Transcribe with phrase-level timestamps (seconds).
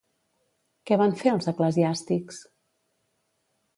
[0.91, 2.41] Què van fer els eclesiàstics?